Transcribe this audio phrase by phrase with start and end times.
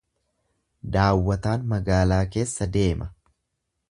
[0.95, 3.11] Daawwataan magaalaa keessa deema.